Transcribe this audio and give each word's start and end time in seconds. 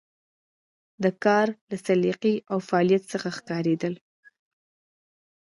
د 1.03 1.05
کار 1.23 1.47
له 1.69 1.77
سلیقې 1.85 2.35
او 2.51 2.57
فعالیت 2.69 3.03
څخه 3.13 3.27
ښکارېدله. 3.37 3.99